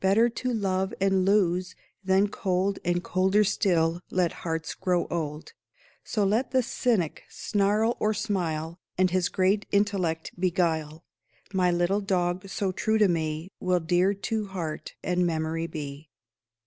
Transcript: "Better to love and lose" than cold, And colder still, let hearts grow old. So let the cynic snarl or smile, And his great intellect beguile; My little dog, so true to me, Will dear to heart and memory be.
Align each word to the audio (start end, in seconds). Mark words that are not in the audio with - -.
"Better 0.00 0.28
to 0.28 0.52
love 0.52 0.92
and 1.00 1.24
lose" 1.24 1.74
than 2.04 2.28
cold, 2.28 2.78
And 2.84 3.02
colder 3.02 3.42
still, 3.42 4.00
let 4.10 4.32
hearts 4.44 4.74
grow 4.74 5.06
old. 5.06 5.54
So 6.04 6.26
let 6.26 6.50
the 6.50 6.62
cynic 6.62 7.24
snarl 7.30 7.96
or 7.98 8.12
smile, 8.12 8.76
And 8.98 9.10
his 9.12 9.30
great 9.30 9.64
intellect 9.72 10.32
beguile; 10.38 11.06
My 11.54 11.70
little 11.70 12.02
dog, 12.02 12.50
so 12.50 12.70
true 12.70 12.98
to 12.98 13.08
me, 13.08 13.50
Will 13.60 13.80
dear 13.80 14.12
to 14.12 14.46
heart 14.48 14.94
and 15.02 15.26
memory 15.26 15.66
be. 15.66 16.10